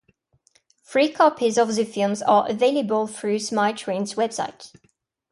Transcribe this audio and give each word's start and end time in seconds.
Free 0.81 1.11
copies 1.11 1.59
of 1.59 1.75
the 1.75 1.85
film 1.85 2.15
are 2.27 2.49
available 2.49 3.05
through 3.05 3.37
Smile 3.37 3.75
Train's 3.75 4.15
website. 4.15 4.71